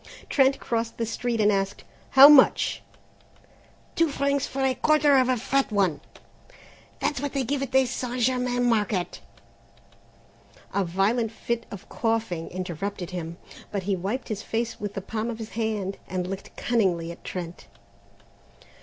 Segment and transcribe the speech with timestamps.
[0.31, 1.83] Trent crossed the street and asked:
[2.17, 2.81] "How much?"
[3.95, 6.01] "Two francs for a quarter of a fat one;
[6.99, 8.19] that's what they give at the St.
[8.19, 9.19] Germain Market."
[10.73, 13.37] A violent fit of coughing interrupted him,
[13.71, 17.23] but he wiped his face with the palm of his hand and looked cunningly at
[17.23, 17.67] Trent.